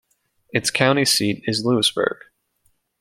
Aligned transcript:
Its 0.51 0.71
county 0.71 1.05
seat 1.05 1.43
is 1.45 1.63
Lewisburg. 1.63 2.21